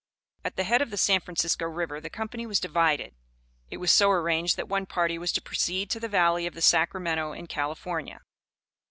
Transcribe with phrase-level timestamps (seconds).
[0.43, 3.13] At the head of the San Francisco River the company was divided.
[3.69, 6.61] It was so arranged, that one party was to proceed to the valley of the
[6.63, 8.19] Sacramento in California.